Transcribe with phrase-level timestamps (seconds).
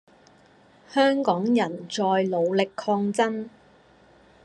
[0.89, 3.47] 香港人在努力抗爭